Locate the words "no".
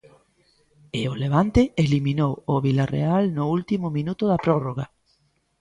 3.37-3.43